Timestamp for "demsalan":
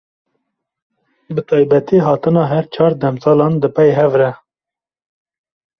3.01-3.53